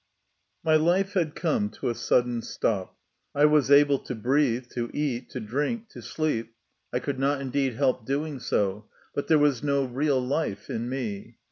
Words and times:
My 0.63 0.77
life 0.77 1.13
had 1.13 1.35
come 1.35 1.69
to 1.69 1.87
a 1.87 1.93
sudden 1.93 2.41
stop. 2.41 2.97
I 3.35 3.45
was 3.45 3.69
able 3.69 3.99
to 3.99 4.15
breathe, 4.15 4.67
to 4.71 4.89
eat, 4.95 5.29
to 5.29 5.39
drink, 5.39 5.89
to 5.89 6.01
sleep. 6.01 6.55
I 6.91 6.97
could 6.97 7.19
not, 7.19 7.39
indeed, 7.39 7.75
help 7.75 8.03
doing 8.03 8.39
so; 8.39 8.85
but 9.13 9.27
there 9.27 9.37
was 9.37 9.61
no 9.61 9.83
real 9.85 10.19
life 10.19 10.71
in 10.71 10.89
me. 10.89 11.35